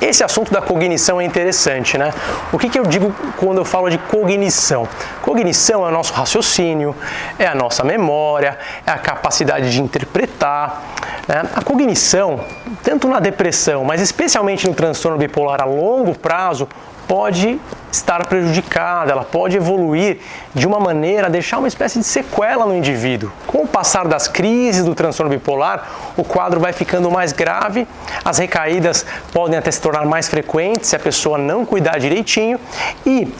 Esse 0.00 0.22
assunto 0.22 0.52
da 0.52 0.60
cognição 0.60 1.20
é 1.20 1.24
interessante, 1.24 1.96
né? 1.96 2.12
O 2.52 2.58
que, 2.58 2.68
que 2.68 2.78
eu 2.78 2.84
digo 2.84 3.14
quando 3.38 3.58
eu 3.58 3.64
falo 3.64 3.88
de 3.88 3.96
cognição? 3.96 4.86
Cognição 5.22 5.86
é 5.86 5.88
o 5.88 5.90
nosso 5.90 6.12
raciocínio, 6.12 6.94
é 7.38 7.46
a 7.46 7.54
nossa 7.54 7.82
memória, 7.82 8.58
é 8.86 8.90
a 8.90 8.98
capacidade 8.98 9.72
de 9.72 9.80
interpretar. 9.80 10.82
Né? 11.26 11.42
A 11.54 11.62
cognição, 11.62 12.40
tanto 12.82 13.08
na 13.08 13.18
depressão, 13.18 13.84
mas 13.84 14.02
especialmente 14.02 14.68
no 14.68 14.74
transtorno 14.74 15.16
bipolar 15.16 15.62
a 15.62 15.64
longo 15.64 16.14
prazo, 16.14 16.68
pode 17.06 17.60
estar 17.90 18.26
prejudicada, 18.26 19.12
ela 19.12 19.24
pode 19.24 19.56
evoluir 19.56 20.18
de 20.54 20.66
uma 20.66 20.78
maneira 20.78 21.30
deixar 21.30 21.58
uma 21.58 21.68
espécie 21.68 21.98
de 21.98 22.04
sequela 22.04 22.66
no 22.66 22.76
indivíduo. 22.76 23.32
Com 23.46 23.62
o 23.62 23.66
passar 23.66 24.06
das 24.06 24.28
crises 24.28 24.84
do 24.84 24.94
transtorno 24.94 25.30
bipolar, 25.30 25.88
o 26.16 26.24
quadro 26.24 26.60
vai 26.60 26.72
ficando 26.72 27.10
mais 27.10 27.32
grave, 27.32 27.86
as 28.24 28.38
recaídas 28.38 29.06
podem 29.32 29.58
até 29.58 29.70
se 29.70 29.80
tornar 29.80 30.04
mais 30.04 30.28
frequentes 30.28 30.90
se 30.90 30.96
a 30.96 30.98
pessoa 30.98 31.38
não 31.38 31.64
cuidar 31.64 31.98
direitinho 31.98 32.60
e 33.04 33.32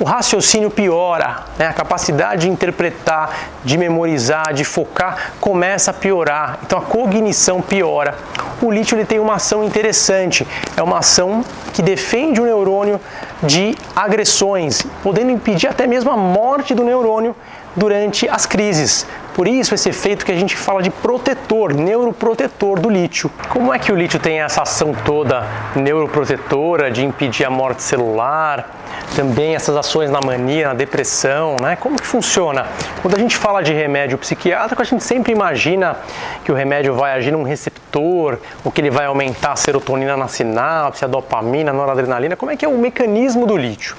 o 0.00 0.04
raciocínio 0.04 0.70
piora, 0.70 1.44
né? 1.58 1.66
a 1.66 1.72
capacidade 1.72 2.42
de 2.42 2.50
interpretar, 2.50 3.50
de 3.64 3.78
memorizar, 3.78 4.52
de 4.52 4.64
focar 4.64 5.32
começa 5.40 5.90
a 5.90 5.94
piorar. 5.94 6.58
Então 6.64 6.78
a 6.78 6.82
cognição 6.82 7.60
piora. 7.60 8.14
O 8.60 8.70
lítio 8.70 8.96
ele 8.96 9.04
tem 9.04 9.18
uma 9.18 9.34
ação 9.34 9.64
interessante, 9.64 10.46
é 10.76 10.82
uma 10.82 10.98
ação 10.98 11.44
que 11.72 11.82
defende 11.82 12.40
o 12.40 12.44
neurônio 12.44 13.00
de 13.42 13.76
agressões, 13.94 14.82
podendo 15.02 15.30
impedir 15.30 15.68
até 15.68 15.86
mesmo 15.86 16.10
a 16.10 16.16
morte 16.16 16.74
do 16.74 16.84
neurônio 16.84 17.34
durante 17.74 18.28
as 18.28 18.46
crises. 18.46 19.06
Por 19.34 19.48
isso, 19.48 19.74
esse 19.74 19.88
efeito 19.88 20.26
que 20.26 20.32
a 20.32 20.36
gente 20.36 20.56
fala 20.56 20.82
de 20.82 20.90
protetor, 20.90 21.72
neuroprotetor 21.72 22.78
do 22.78 22.90
lítio. 22.90 23.30
Como 23.48 23.72
é 23.72 23.78
que 23.78 23.90
o 23.90 23.96
lítio 23.96 24.20
tem 24.20 24.40
essa 24.40 24.62
ação 24.62 24.94
toda 25.04 25.46
neuroprotetora 25.74 26.90
de 26.90 27.04
impedir 27.04 27.44
a 27.44 27.50
morte 27.50 27.82
celular? 27.82 28.81
Também 29.14 29.54
essas 29.54 29.76
ações 29.76 30.10
na 30.10 30.20
mania, 30.20 30.68
na 30.68 30.74
depressão, 30.74 31.56
né? 31.60 31.76
Como 31.76 31.96
que 31.96 32.06
funciona? 32.06 32.66
Quando 33.02 33.14
a 33.14 33.18
gente 33.18 33.36
fala 33.36 33.62
de 33.62 33.72
remédio 33.72 34.16
psiquiátrico, 34.16 34.80
a 34.80 34.84
gente 34.84 35.04
sempre 35.04 35.32
imagina 35.32 35.96
que 36.44 36.50
o 36.50 36.54
remédio 36.54 36.94
vai 36.94 37.12
agir 37.12 37.30
num 37.30 37.42
receptor, 37.42 38.38
ou 38.64 38.72
que 38.72 38.80
ele 38.80 38.90
vai 38.90 39.04
aumentar 39.04 39.52
a 39.52 39.56
serotonina 39.56 40.16
na 40.16 40.28
sinapse, 40.28 41.04
a 41.04 41.08
dopamina, 41.08 41.70
a 41.72 41.74
noradrenalina. 41.74 42.36
Como 42.36 42.50
é 42.50 42.56
que 42.56 42.64
é 42.64 42.68
o 42.68 42.78
mecanismo 42.78 43.46
do 43.46 43.54
lítio? 43.54 43.96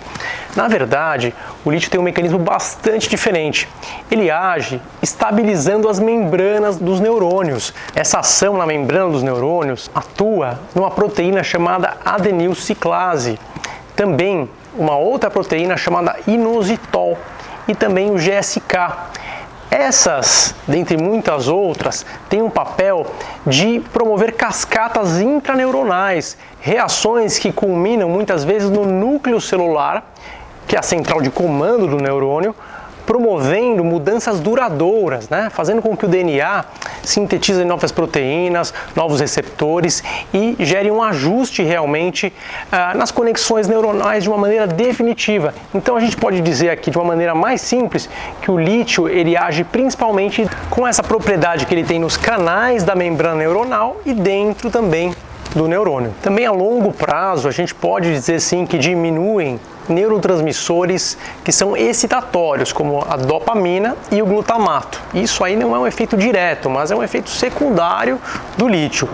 Na 0.55 0.67
verdade, 0.67 1.33
o 1.63 1.69
lítio 1.69 1.91
tem 1.91 1.99
um 1.99 2.03
mecanismo 2.03 2.39
bastante 2.39 3.07
diferente. 3.07 3.69
Ele 4.09 4.31
age 4.31 4.81
estabilizando 5.01 5.87
as 5.87 5.99
membranas 5.99 6.77
dos 6.77 6.99
neurônios. 6.99 7.71
Essa 7.95 8.19
ação 8.19 8.57
na 8.57 8.65
membrana 8.65 9.11
dos 9.11 9.21
neurônios 9.21 9.91
atua 9.93 10.59
numa 10.73 10.89
proteína 10.89 11.43
chamada 11.43 11.97
adenilciclase. 12.03 13.39
Também 13.95 14.49
uma 14.75 14.97
outra 14.97 15.29
proteína 15.29 15.77
chamada 15.77 16.15
inositol 16.27 17.17
e 17.67 17.75
também 17.75 18.11
o 18.11 18.15
GSK. 18.15 19.13
Essas, 19.69 20.53
dentre 20.67 20.97
muitas 20.97 21.47
outras, 21.47 22.05
têm 22.29 22.41
um 22.41 22.49
papel 22.49 23.07
de 23.45 23.79
promover 23.91 24.33
cascatas 24.33 25.19
intraneuronais, 25.19 26.37
reações 26.61 27.39
que 27.39 27.51
culminam 27.51 28.07
muitas 28.07 28.43
vezes 28.43 28.69
no 28.69 28.85
núcleo 28.85 29.41
celular 29.41 30.13
que 30.67 30.75
é 30.75 30.79
a 30.79 30.83
central 30.83 31.21
de 31.21 31.29
comando 31.29 31.87
do 31.87 31.97
neurônio, 31.97 32.55
promovendo 33.05 33.83
mudanças 33.83 34.39
duradouras, 34.39 35.29
né? 35.29 35.49
fazendo 35.51 35.81
com 35.81 35.95
que 35.95 36.05
o 36.05 36.07
DNA 36.07 36.65
sintetize 37.03 37.63
novas 37.65 37.91
proteínas, 37.91 38.73
novos 38.95 39.19
receptores 39.19 40.03
e 40.33 40.55
gere 40.59 40.89
um 40.89 41.01
ajuste 41.03 41.63
realmente 41.63 42.33
ah, 42.71 42.93
nas 42.95 43.11
conexões 43.11 43.67
neuronais 43.67 44.23
de 44.23 44.29
uma 44.29 44.37
maneira 44.37 44.65
definitiva. 44.65 45.53
Então 45.73 45.95
a 45.95 45.99
gente 45.99 46.17
pode 46.17 46.41
dizer 46.41 46.69
aqui 46.69 46.89
de 46.89 46.97
uma 46.97 47.05
maneira 47.05 47.35
mais 47.35 47.61
simples 47.61 48.09
que 48.41 48.49
o 48.49 48.57
lítio 48.57 49.09
ele 49.09 49.35
age 49.35 49.63
principalmente 49.63 50.47
com 50.69 50.87
essa 50.87 51.03
propriedade 51.03 51.65
que 51.65 51.73
ele 51.73 51.83
tem 51.83 51.99
nos 51.99 52.17
canais 52.17 52.83
da 52.83 52.95
membrana 52.95 53.35
neuronal 53.35 53.97
e 54.05 54.13
dentro 54.13 54.69
também 54.69 55.13
do 55.55 55.67
neurônio. 55.67 56.13
Também 56.21 56.45
a 56.45 56.51
longo 56.51 56.91
prazo, 56.91 57.47
a 57.47 57.51
gente 57.51 57.73
pode 57.73 58.11
dizer 58.11 58.39
sim 58.39 58.65
que 58.65 58.77
diminuem 58.77 59.59
neurotransmissores 59.87 61.17
que 61.43 61.51
são 61.51 61.75
excitatórios, 61.75 62.71
como 62.71 63.05
a 63.07 63.17
dopamina 63.17 63.95
e 64.11 64.21
o 64.21 64.25
glutamato. 64.25 65.01
Isso 65.13 65.43
aí 65.43 65.55
não 65.55 65.75
é 65.75 65.79
um 65.79 65.87
efeito 65.87 66.17
direto, 66.17 66.69
mas 66.69 66.91
é 66.91 66.95
um 66.95 67.03
efeito 67.03 67.29
secundário 67.29 68.19
do 68.57 68.67
lítio. 68.67 69.07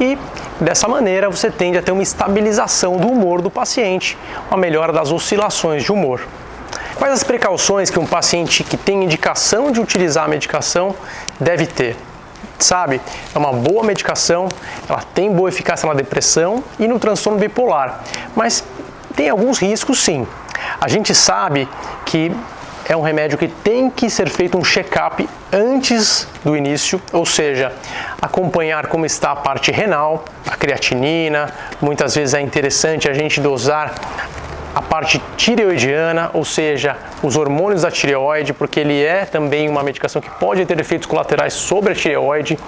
E 0.00 0.18
dessa 0.60 0.88
maneira 0.88 1.30
você 1.30 1.50
tende 1.50 1.78
a 1.78 1.82
ter 1.82 1.92
uma 1.92 2.02
estabilização 2.02 2.96
do 2.96 3.08
humor 3.08 3.40
do 3.40 3.50
paciente, 3.50 4.18
uma 4.50 4.58
melhora 4.58 4.92
das 4.92 5.12
oscilações 5.12 5.82
de 5.82 5.92
humor. 5.92 6.26
Quais 6.96 7.12
as 7.12 7.22
precauções 7.22 7.90
que 7.90 7.98
um 7.98 8.06
paciente 8.06 8.64
que 8.64 8.76
tem 8.76 9.04
indicação 9.04 9.70
de 9.70 9.80
utilizar 9.80 10.24
a 10.24 10.28
medicação 10.28 10.94
deve 11.38 11.66
ter? 11.66 11.96
Sabe? 12.58 13.00
É 13.34 13.38
uma 13.38 13.52
boa 13.52 13.84
medicação, 13.84 14.48
ela 14.88 15.02
tem 15.14 15.30
boa 15.30 15.48
eficácia 15.48 15.88
na 15.88 15.94
depressão 15.94 16.62
e 16.78 16.86
no 16.86 16.98
transtorno 16.98 17.38
bipolar, 17.38 18.00
mas 18.34 18.64
tem 19.14 19.28
alguns 19.28 19.58
riscos 19.58 20.00
sim. 20.00 20.26
A 20.80 20.88
gente 20.88 21.14
sabe 21.14 21.68
que 22.04 22.32
é 22.88 22.96
um 22.96 23.00
remédio 23.00 23.36
que 23.36 23.48
tem 23.48 23.90
que 23.90 24.08
ser 24.08 24.28
feito 24.28 24.56
um 24.56 24.64
check-up 24.64 25.28
antes 25.52 26.28
do 26.44 26.56
início, 26.56 27.02
ou 27.12 27.26
seja, 27.26 27.72
acompanhar 28.22 28.86
como 28.86 29.04
está 29.04 29.32
a 29.32 29.36
parte 29.36 29.72
renal, 29.72 30.24
a 30.46 30.56
creatinina. 30.56 31.52
Muitas 31.80 32.14
vezes 32.14 32.34
é 32.34 32.40
interessante 32.40 33.08
a 33.08 33.12
gente 33.12 33.40
dosar 33.40 33.92
a 34.76 34.82
parte 34.82 35.22
tireoidiana, 35.38 36.30
ou 36.34 36.44
seja, 36.44 36.98
os 37.22 37.34
hormônios 37.34 37.80
da 37.80 37.90
tireoide, 37.90 38.52
porque 38.52 38.78
ele 38.78 39.02
é 39.02 39.24
também 39.24 39.70
uma 39.70 39.82
medicação 39.82 40.20
que 40.20 40.28
pode 40.28 40.66
ter 40.66 40.78
efeitos 40.78 41.06
colaterais 41.06 41.54
sobre 41.54 41.92
a 41.92 41.94
tireoide. 41.94 42.58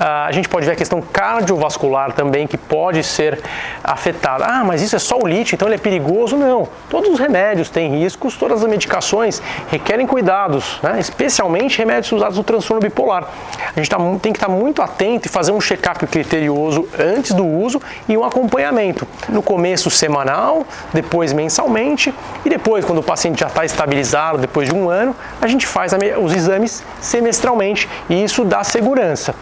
Ah, 0.00 0.24
a 0.24 0.32
gente 0.32 0.48
pode 0.48 0.64
ver 0.64 0.72
a 0.72 0.76
questão 0.76 1.02
cardiovascular 1.02 2.12
também, 2.12 2.46
que 2.46 2.56
pode 2.56 3.04
ser 3.04 3.38
afetada. 3.84 4.46
Ah, 4.46 4.64
mas 4.64 4.80
isso 4.80 4.96
é 4.96 4.98
só 4.98 5.18
o 5.18 5.26
lítio, 5.26 5.54
então 5.54 5.68
ele 5.68 5.74
é 5.74 5.78
perigoso? 5.78 6.38
Não. 6.38 6.66
Todos 6.88 7.10
os 7.10 7.18
remédios 7.18 7.68
têm 7.68 7.98
riscos, 7.98 8.34
todas 8.34 8.62
as 8.62 8.70
medicações 8.70 9.42
requerem 9.70 10.06
cuidados, 10.06 10.80
né? 10.82 10.98
especialmente 10.98 11.76
remédios 11.76 12.12
usados 12.12 12.38
no 12.38 12.44
transtorno 12.44 12.80
bipolar. 12.80 13.28
A 13.76 13.78
gente 13.78 13.90
tá, 13.90 13.98
tem 14.22 14.32
que 14.32 14.38
estar 14.38 14.48
muito 14.48 14.80
atento 14.80 15.28
e 15.28 15.30
fazer 15.30 15.52
um 15.52 15.60
check-up 15.60 16.06
criterioso 16.06 16.88
antes 16.98 17.34
do 17.34 17.46
uso 17.46 17.78
e 18.08 18.16
um 18.16 18.24
acompanhamento. 18.24 19.06
No 19.28 19.42
começo 19.42 19.90
semanal, 19.90 20.66
depois 20.94 21.30
mensalmente 21.42 22.14
e 22.44 22.48
depois, 22.48 22.84
quando 22.84 22.98
o 22.98 23.02
paciente 23.02 23.40
já 23.40 23.48
está 23.48 23.64
estabilizado, 23.64 24.38
depois 24.38 24.68
de 24.68 24.74
um 24.74 24.88
ano, 24.88 25.14
a 25.40 25.46
gente 25.46 25.66
faz 25.66 25.92
os 26.20 26.34
exames 26.34 26.82
semestralmente 27.00 27.88
e 28.08 28.22
isso 28.22 28.44
dá 28.44 28.62
segurança. 28.62 29.34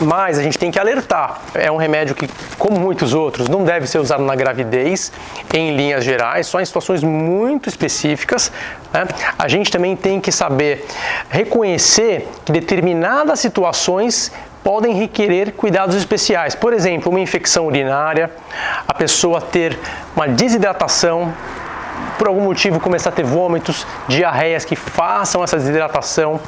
Mas 0.00 0.38
a 0.40 0.42
gente 0.42 0.58
tem 0.58 0.72
que 0.72 0.78
alertar. 0.78 1.40
É 1.54 1.70
um 1.70 1.76
remédio 1.76 2.16
que, 2.16 2.28
como 2.58 2.80
muitos 2.80 3.14
outros, 3.14 3.48
não 3.48 3.62
deve 3.62 3.86
ser 3.86 3.98
usado 3.98 4.24
na 4.24 4.34
gravidez, 4.34 5.12
em 5.52 5.76
linhas 5.76 6.02
gerais, 6.02 6.48
só 6.48 6.60
em 6.60 6.64
situações 6.64 7.02
muito 7.04 7.68
específicas. 7.68 8.50
Né? 8.92 9.06
A 9.38 9.46
gente 9.46 9.70
também 9.70 9.94
tem 9.94 10.20
que 10.20 10.32
saber 10.32 10.84
reconhecer 11.30 12.28
que 12.44 12.50
determinadas 12.50 13.38
situações 13.38 14.32
podem 14.64 14.94
requerer 14.94 15.52
cuidados 15.52 15.94
especiais. 15.94 16.54
Por 16.54 16.72
exemplo, 16.72 17.10
uma 17.10 17.20
infecção 17.20 17.66
urinária, 17.66 18.30
a 18.88 18.94
pessoa 18.94 19.40
ter 19.40 19.78
uma 20.16 20.26
desidratação, 20.26 21.32
por 22.18 22.26
algum 22.26 22.40
motivo 22.40 22.80
começar 22.80 23.10
a 23.10 23.12
ter 23.12 23.24
vômitos, 23.24 23.86
diarreias 24.08 24.64
que 24.64 24.74
façam 24.74 25.44
essa 25.44 25.58
desidratação, 25.58 26.40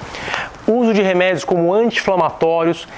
uso 0.66 0.94
de 0.94 1.02
remédios 1.02 1.44
como 1.44 1.72
anti-inflamatórios, 1.74 2.88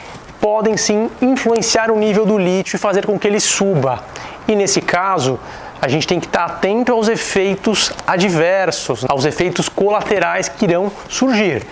podem 0.40 0.76
sim 0.76 1.10
influenciar 1.20 1.90
o 1.90 1.98
nível 1.98 2.24
do 2.24 2.38
lítio 2.38 2.76
e 2.76 2.78
fazer 2.78 3.04
com 3.04 3.18
que 3.18 3.26
ele 3.26 3.40
suba. 3.40 4.04
E 4.46 4.54
nesse 4.54 4.80
caso, 4.80 5.38
a 5.82 5.88
gente 5.88 6.06
tem 6.06 6.20
que 6.20 6.26
estar 6.26 6.44
atento 6.44 6.92
aos 6.92 7.08
efeitos 7.08 7.92
adversos, 8.06 9.04
aos 9.08 9.24
efeitos 9.24 9.68
colaterais 9.68 10.48
que 10.48 10.64
irão 10.64 10.92
surgir. 11.08 11.66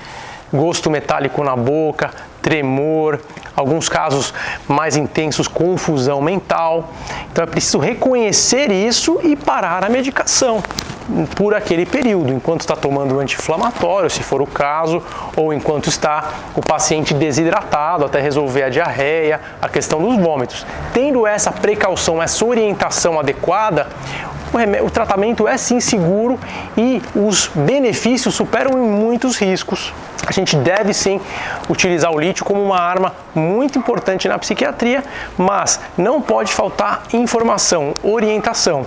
Gosto 0.53 0.91
metálico 0.91 1.43
na 1.43 1.57
boca, 1.57 2.11
tremor, 2.41 3.21
alguns 3.57 3.89
casos 3.89 4.33
mais 4.69 4.97
intensos, 4.97 5.49
confusão 5.49 6.21
mental. 6.21 6.91
Então 7.33 7.43
é 7.43 7.47
preciso 7.47 7.79
reconhecer 7.79 8.71
isso 8.71 9.21
e 9.25 9.35
parar 9.35 9.85
a 9.85 9.89
medicação 9.89 10.63
por 11.37 11.55
aquele 11.55 11.87
período, 11.87 12.33
enquanto 12.33 12.63
está 12.63 12.75
tomando 12.75 13.19
anti-inflamatório, 13.21 14.11
se 14.11 14.23
for 14.23 14.43
o 14.43 14.47
caso, 14.47 15.03
ou 15.37 15.53
enquanto 15.53 15.89
está 15.89 16.33
o 16.55 16.61
paciente 16.61 17.15
desidratado 17.15 18.05
até 18.05 18.21
resolver 18.21 18.65
a 18.65 18.69
diarreia, 18.69 19.41
a 19.63 19.69
questão 19.69 20.01
dos 20.01 20.17
vômitos. 20.17 20.67
Tendo 20.93 21.27
essa 21.27 21.53
precaução, 21.53 22.23
essa 22.23 22.45
orientação 22.45 23.19
adequada, 23.19 23.87
o, 24.85 24.91
tratamento 24.91 25.47
é 25.47 25.57
sim 25.57 25.81
seguro 25.81 26.39
e 26.77 27.03
os 27.15 27.51
benefícios 27.55 28.35
superam 28.35 28.73
em 28.73 28.89
muitos 28.89 29.37
riscos. 29.37 29.93
A 30.27 30.33
gente 30.33 30.57
deve 30.57 30.93
sim 30.93 31.21
utilizar 31.69 32.13
o 32.13 32.19
lítio 32.19 32.45
como 32.45 32.63
uma 32.63 32.81
arma 32.81 33.15
muito 33.35 33.79
importante 33.79 34.27
na 34.27 34.39
psiquiatria, 34.39 35.05
mas 35.39 35.81
não 35.97 36.21
pode 36.21 36.53
faltar 36.53 37.05
informação, 37.13 37.95
orientação. 38.03 38.87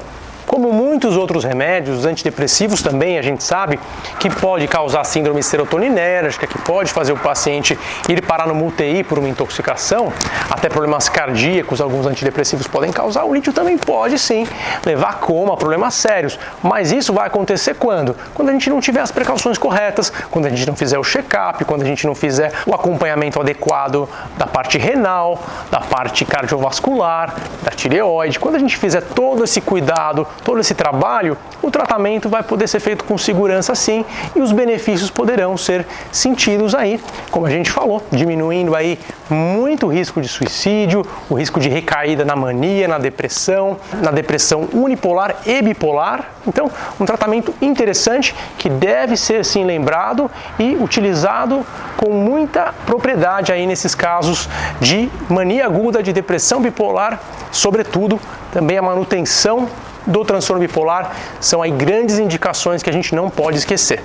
Como 0.50 0.74
muitos 0.74 1.16
outros 1.16 1.44
remédios, 1.44 2.00
os 2.00 2.06
antidepressivos 2.08 2.82
também 2.82 3.20
a 3.20 3.22
gente 3.22 3.44
sabe 3.44 3.80
que 4.20 4.32
pode 4.32 4.68
causar 4.68 5.04
síndrome 5.04 5.44
serotoninérgica, 5.44 6.48
que 6.48 6.58
pode 6.58 6.92
fazer 6.92 7.14
o 7.14 7.18
paciente 7.18 7.78
ir 8.10 8.20
parar 8.24 8.48
no 8.48 8.66
UTI 8.66 9.04
por 9.04 9.20
uma 9.20 9.30
intoxicação, 9.30 10.12
até 10.50 10.68
problemas 10.68 11.08
cardíacos, 11.08 11.80
alguns 11.80 12.08
antidepressivos 12.08 12.66
podem 12.66 12.92
causar. 12.92 13.26
O 13.26 13.34
lítio 13.34 13.54
também 13.54 13.78
pode 13.78 14.18
sim 14.18 14.48
levar 14.84 15.10
a 15.10 15.14
coma, 15.14 15.56
problemas 15.56 15.94
sérios. 15.94 16.40
Mas 16.64 16.92
isso 16.92 17.14
vai 17.14 17.28
acontecer 17.28 17.76
quando? 17.76 18.16
Quando 18.34 18.50
a 18.50 18.52
gente 18.52 18.72
não 18.72 18.82
tiver 18.82 19.02
as 19.02 19.12
precauções 19.12 19.56
corretas, 19.56 20.12
quando 20.32 20.48
a 20.48 20.50
gente 20.50 20.66
não 20.66 20.76
fizer 20.76 20.98
o 20.98 21.04
check-up, 21.04 21.64
quando 21.64 21.84
a 21.84 21.86
gente 21.86 22.08
não 22.08 22.16
fizer 22.16 22.52
o 22.66 22.74
acompanhamento 22.74 23.40
adequado 23.40 24.10
da 24.36 24.48
parte 24.48 24.80
renal, 24.80 25.44
da 25.70 25.80
parte 25.80 26.26
cardiovascular, 26.26 27.36
da 27.62 27.70
tireoide, 27.70 28.40
quando 28.40 28.56
a 28.56 28.60
gente 28.60 28.76
fizer 28.76 29.02
todo 29.02 29.44
esse 29.44 29.62
cuidado, 29.62 30.28
todo 30.44 30.60
esse 30.60 30.74
trabalho, 30.74 31.38
o 31.62 31.70
tratamento 31.70 32.30
vai 32.30 32.44
poder 32.44 32.68
ser 32.68 32.80
feito 32.80 33.04
com 33.04 33.18
segurança 33.18 33.76
sim 33.76 34.06
e 34.36 34.42
os 34.42 34.52
benefícios 34.52 35.10
poderão 35.10 35.58
ser 35.58 35.86
sentidos 36.12 36.74
aí, 36.74 37.00
como 37.32 37.46
a 37.46 37.50
gente 37.50 37.72
falou, 37.72 38.02
diminuindo 38.12 38.76
aí 38.76 39.00
muito 39.30 39.86
o 39.86 39.90
risco 39.90 40.22
de 40.22 40.28
suicídio, 40.28 41.06
o 41.30 41.36
risco 41.36 41.60
de 41.60 41.70
recaída 41.70 42.26
na 42.26 42.36
mania, 42.36 42.88
na 42.88 42.98
depressão, 42.98 43.78
na 44.02 44.12
depressão 44.12 44.68
unipolar 44.74 45.36
e 45.46 45.62
bipolar. 45.62 46.30
Então, 46.48 46.72
um 47.00 47.06
tratamento 47.06 47.54
interessante 47.62 48.34
que 48.58 48.70
deve 48.70 49.16
ser 49.16 49.46
sim 49.46 49.66
lembrado 49.66 50.30
e 50.58 50.76
utilizado 50.76 51.66
com 51.98 52.12
muita 52.12 52.74
propriedade 52.86 53.52
aí 53.52 53.68
nesses 53.68 53.94
casos 53.94 54.50
de 54.80 55.10
mania 55.30 55.66
aguda, 55.66 56.02
de 56.02 56.14
depressão 56.14 56.62
bipolar, 56.62 57.20
sobretudo 57.52 58.20
também 58.52 58.78
a 58.78 58.82
manutenção 58.82 59.68
do 60.06 60.24
transtorno 60.24 60.62
bipolar 60.62 61.16
são 61.40 61.62
aí 61.62 61.72
grandes 61.72 62.20
indicações 62.20 62.84
que 62.84 62.90
a 62.90 62.94
gente 62.94 63.14
não 63.16 63.30
pode 63.30 63.58
esquecer. 63.58 64.04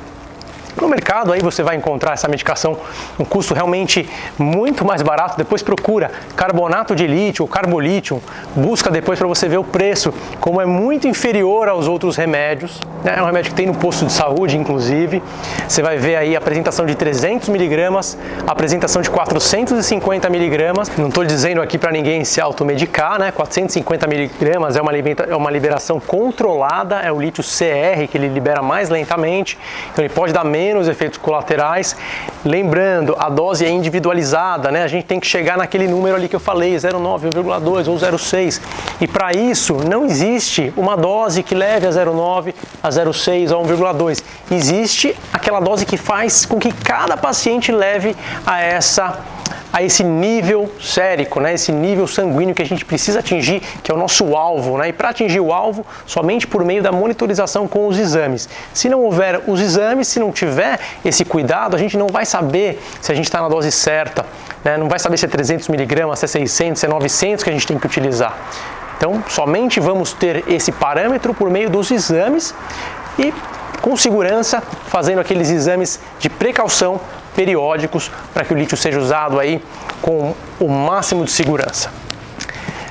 No 0.81 0.89
mercado 0.89 1.33
aí 1.33 1.41
você 1.41 1.63
vai 1.63 1.77
encontrar 1.77 2.15
essa 2.15 2.27
medicação 2.27 2.77
um 3.19 3.25
custo 3.25 3.55
realmente 3.55 4.09
muito 4.39 4.85
mais 4.85 5.03
barato. 5.03 5.37
Depois 5.37 5.63
procura 5.63 6.11
carbonato 6.37 6.95
de 6.95 7.07
lítio 7.07 7.45
ou 7.45 7.49
carbolítio, 7.49 8.21
busca 8.55 8.91
depois 8.91 9.19
para 9.19 9.29
você 9.29 9.49
ver 9.49 9.59
o 9.59 9.65
preço, 9.65 10.13
como 10.41 10.61
é 10.61 10.67
muito 10.67 11.07
inferior 11.07 11.69
aos 11.69 11.87
outros 11.87 12.17
remédios. 12.17 12.81
Né? 13.05 13.15
É 13.17 13.23
um 13.23 13.27
remédio 13.27 13.51
que 13.51 13.57
tem 13.57 13.67
no 13.67 13.75
posto 13.75 14.07
de 14.07 14.13
saúde, 14.13 14.57
inclusive. 14.57 15.23
Você 15.69 15.83
vai 15.83 15.97
ver 15.97 16.17
aí 16.17 16.35
a 16.35 16.39
apresentação 16.39 16.85
de 16.85 16.95
300 16.95 17.49
miligramas, 17.49 18.19
apresentação 18.47 19.01
de 19.01 19.11
450 19.11 20.29
miligramas. 20.29 20.91
Não 20.97 21.09
estou 21.09 21.25
dizendo 21.25 21.63
aqui 21.63 21.79
para 21.79 21.93
ninguém 21.93 22.25
se 22.25 22.41
automedicar, 22.41 23.19
né? 23.19 23.31
450 23.31 24.07
miligramas 24.07 24.77
é 24.77 24.83
uma, 24.83 24.93
é 24.93 25.37
uma 25.37 25.51
liberação 25.51 26.01
controlada, 26.01 27.01
é 27.01 27.13
o 27.13 27.21
lítio 27.21 27.45
CR 27.45 28.09
que 28.11 28.17
ele 28.19 28.29
libera 28.29 28.63
mais 28.63 28.89
lentamente, 28.89 29.59
então 29.93 30.05
ele 30.05 30.13
pode 30.13 30.33
dar 30.33 30.45
menos 30.45 30.64
menos 30.65 30.89
efeitos 30.89 31.19
colaterais. 31.19 31.95
Lembrando, 32.45 33.15
a 33.19 33.29
dose 33.29 33.65
é 33.67 33.71
individualizada, 33.71 34.71
né? 34.71 34.83
A 34.83 34.89
gente 34.89 35.05
tem 35.05 35.21
que 35.21 35.27
chegar 35.27 35.59
naquele 35.59 35.87
número 35.87 36.17
ali 36.17 36.27
que 36.27 36.37
eu 36.37 36.41
falei, 36.41 36.75
0,9, 36.75 37.31
1,2 37.31 37.89
ou 37.89 37.97
0,6. 37.97 38.61
E 39.01 39.07
para 39.07 39.33
isso 39.33 39.75
não 39.75 40.07
existe 40.07 40.73
uma 40.77 40.97
dose 40.97 41.43
que 41.43 41.55
leve 41.55 41.87
a 41.87 41.91
0,9, 41.91 42.55
a 42.83 42.89
0,6 42.89 43.55
ou 43.55 43.63
1,2. 43.65 44.25
Existe 44.51 45.15
aquela 45.33 45.61
dose 45.61 45.85
que 45.85 45.99
faz 45.99 46.47
com 46.47 46.59
que 46.59 46.73
cada 46.73 47.17
paciente 47.17 47.71
leve 47.71 48.17
a 48.47 48.61
essa 48.61 49.19
a 49.75 49.83
esse 49.83 50.05
nível 50.05 50.71
sérico, 50.81 51.41
né, 51.41 51.55
esse 51.55 51.73
nível 51.73 52.07
sanguíneo 52.07 52.55
que 52.55 52.63
a 52.63 52.65
gente 52.65 52.85
precisa 52.85 53.19
atingir, 53.19 53.61
que 53.83 53.91
é 53.91 53.95
o 53.95 53.99
nosso 53.99 54.37
alvo. 54.37 54.79
Né, 54.79 54.91
e 54.91 54.93
para 54.93 55.09
atingir 55.09 55.41
o 55.41 55.53
alvo, 55.53 55.85
somente 56.07 56.47
por 56.47 56.65
meio 56.65 56.81
da 56.81 56.93
monitorização 56.93 57.67
com 57.67 57.89
os 57.89 57.99
exames. 57.99 58.49
Se 58.73 58.89
não 58.89 59.03
houver 59.03 59.43
os 59.49 59.61
exames, 59.61 60.07
se 60.07 60.21
não 60.21 60.31
tiver 60.31 60.79
esse 61.05 61.25
cuidado, 61.25 61.75
a 61.75 61.79
gente 61.79 61.97
não 61.97 62.07
vai 62.07 62.25
saber 62.25 62.81
se 63.01 63.11
a 63.11 63.17
gente 63.17 63.25
está 63.25 63.43
na 63.43 63.49
dose 63.49 63.73
certa, 63.73 64.25
né, 64.65 64.77
não 64.77 64.89
vai 64.89 65.01
saber 65.01 65.17
se 65.17 65.25
é 65.25 65.29
300 65.29 65.67
miligramas, 65.67 66.21
se 66.21 66.25
é 66.27 66.29
600, 66.29 66.79
se 66.79 66.87
é 66.87 66.89
900 66.89 67.43
que 67.43 67.51
a 67.51 67.53
gente 67.53 67.67
tem 67.67 67.77
que 67.77 67.87
utilizar. 67.87 68.39
Então, 68.97 69.25
somente 69.29 69.81
vamos 69.81 70.13
ter 70.13 70.45
esse 70.47 70.71
parâmetro 70.71 71.35
por 71.35 71.51
meio 71.51 71.69
dos 71.69 71.91
exames 71.91 72.55
e 73.19 73.35
com 73.83 73.97
segurança, 73.97 74.63
fazendo 74.87 75.19
aqueles 75.19 75.51
exames 75.51 75.99
de 76.21 76.31
precaução 76.31 77.01
periódicos 77.35 78.11
para 78.33 78.45
que 78.45 78.53
o 78.53 78.57
lítio 78.57 78.77
seja 78.77 78.99
usado 78.99 79.39
aí 79.39 79.63
com 80.01 80.35
o 80.61 80.69
máximo 80.69 81.25
de 81.25 81.31
segurança. 81.31 81.91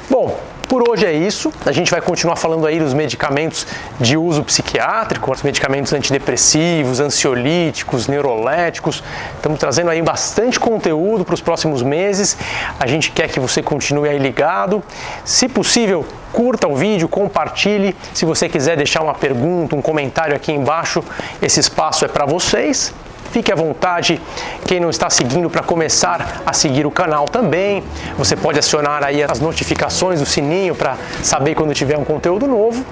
Bom, 0.10 0.38
por 0.73 0.89
hoje 0.89 1.06
é 1.06 1.13
isso. 1.13 1.53
A 1.67 1.71
gente 1.71 1.91
vai 1.91 2.01
continuar 2.01 2.36
falando 2.36 2.65
aí 2.65 2.79
dos 2.79 2.95
medicamentos 2.95 3.67
de 3.99 4.17
uso 4.17 4.43
psiquiátrico, 4.43 5.32
os 5.32 5.43
medicamentos 5.43 5.93
antidepressivos, 5.93 6.99
ansiolíticos, 6.99 8.08
neuroléticos. 8.08 9.03
Estamos 9.36 9.60
trazendo 9.60 9.91
aí 9.91 10.01
bastante 10.01 10.60
conteúdo 10.60 11.23
para 11.23 11.36
os 11.36 11.41
próximos 11.41 11.84
meses. 11.84 12.36
A 12.79 12.88
gente 12.88 13.12
quer 13.12 13.29
que 13.29 13.39
você 13.39 13.62
continue 13.62 14.10
aí 14.10 14.17
ligado. 14.17 14.82
Se 15.23 15.47
possível, 15.47 16.03
curta 16.32 16.67
o 16.67 16.75
vídeo, 16.75 17.08
compartilhe. 17.08 17.95
Se 18.12 18.25
você 18.25 18.49
quiser 18.49 18.75
deixar 18.75 19.03
uma 19.03 19.13
pergunta, 19.13 19.75
um 19.75 19.82
comentário 19.82 20.36
aqui 20.36 20.51
embaixo, 20.51 21.03
esse 21.39 21.60
espaço 21.60 22.03
é 22.03 22.08
para 22.08 22.25
vocês. 22.25 22.91
Fique 23.34 23.52
à 23.52 23.56
vontade, 23.56 24.22
quem 24.67 24.80
não 24.80 24.91
está 24.91 25.10
seguindo, 25.10 25.50
para 25.50 25.63
começar 25.63 26.43
a 26.46 26.54
seguir 26.54 26.86
o 26.86 26.91
canal 26.91 27.26
também. 27.26 27.84
Você 28.15 28.36
pode 28.36 28.60
acionar 28.60 29.04
aí 29.04 29.24
as 29.24 29.39
notificações, 29.39 30.22
o 30.22 30.26
sininho 30.26 30.76
para 30.76 30.96
saber 31.24 31.56
quando 31.56 31.74
tiver 31.74 31.98
um 31.98 32.04
conteúdo 32.04 32.46
novo. 32.46 32.86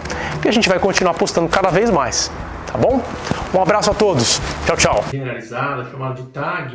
E 0.43 0.49
a 0.49 0.51
gente 0.51 0.67
vai 0.67 0.79
continuar 0.79 1.13
postando 1.13 1.47
cada 1.47 1.69
vez 1.69 1.91
mais, 1.91 2.31
tá 2.65 2.75
bom? 2.75 3.03
Um 3.53 3.61
abraço 3.61 3.91
a 3.91 3.93
todos. 3.93 4.41
Tchau, 4.65 4.77
tchau. 4.77 5.05
Generalizada, 5.11 5.85
chamada 5.91 6.15
de 6.15 6.23
tag. 6.29 6.69